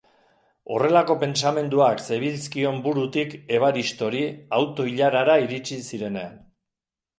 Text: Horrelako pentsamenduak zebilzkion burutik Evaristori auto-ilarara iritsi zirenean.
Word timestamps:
Horrelako 0.77 1.15
pentsamenduak 1.23 2.01
zebilzkion 2.15 2.81
burutik 2.87 3.37
Evaristori 3.59 4.25
auto-ilarara 4.61 5.39
iritsi 5.47 5.81
zirenean. 5.93 6.37